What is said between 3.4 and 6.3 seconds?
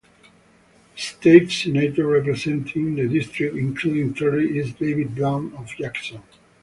including Terry is David Blount of Jackson.